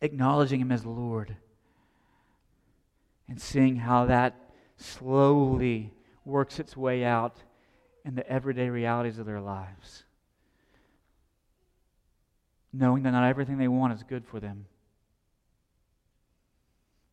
[0.00, 1.36] acknowledging Him as Lord,
[3.28, 4.34] and seeing how that
[4.76, 5.92] slowly
[6.24, 7.42] works its way out
[8.04, 10.04] in the everyday realities of their lives.
[12.72, 14.66] Knowing that not everything they want is good for them.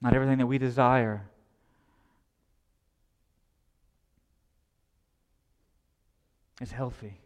[0.02, 1.28] Not everything that we desire.
[6.62, 7.20] is healthy.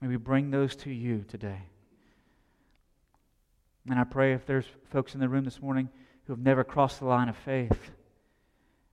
[0.00, 1.62] May we bring those to you today.
[3.90, 5.90] And I pray if there's folks in the room this morning
[6.24, 7.90] who have never crossed the line of faith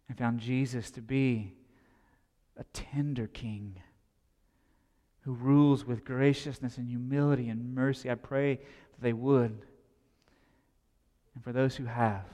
[0.08, 1.54] and found Jesus to be
[2.58, 3.82] a tender king
[5.22, 9.66] who rules with graciousness and humility and mercy, I pray that they would
[11.36, 12.26] and for those who have.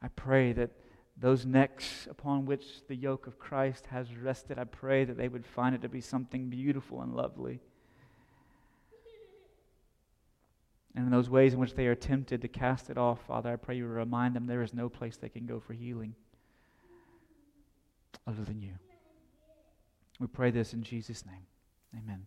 [0.00, 0.70] I pray that
[1.16, 5.46] those necks upon which the yoke of Christ has rested, I pray that they would
[5.46, 7.60] find it to be something beautiful and lovely.
[10.94, 13.56] And in those ways in which they are tempted to cast it off, Father, I
[13.56, 16.14] pray you remind them there is no place they can go for healing
[18.26, 18.72] other than you.
[20.20, 21.46] We pray this in Jesus' name.
[21.96, 22.26] Amen.